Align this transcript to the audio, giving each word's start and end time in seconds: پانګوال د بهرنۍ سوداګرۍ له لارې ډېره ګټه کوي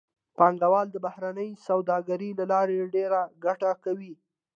پانګوال 0.37 0.87
د 0.91 0.95
بهرنۍ 1.05 1.49
سوداګرۍ 1.67 2.31
له 2.39 2.45
لارې 2.51 2.91
ډېره 2.95 3.21
ګټه 3.45 3.71
کوي 3.83 4.13